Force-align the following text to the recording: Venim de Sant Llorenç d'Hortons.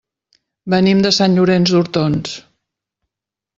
Venim 0.73 1.03
de 1.07 1.11
Sant 1.17 1.35
Llorenç 1.39 1.75
d'Hortons. 1.75 2.35